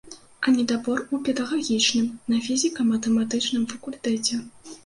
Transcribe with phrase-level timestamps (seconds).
[0.45, 4.43] А недабор у педагагічным на фізіка-матэматычным факультэце.